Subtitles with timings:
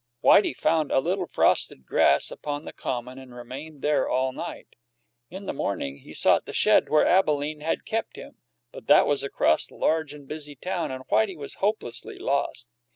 [0.23, 4.69] Whitey found a little frosted grass upon the common and remained there all night.
[5.29, 8.39] In the morning he sought the shed where Abalene had kept him,
[8.71, 12.67] but that was across the large and busy town, and Whitey was hopelessly lost.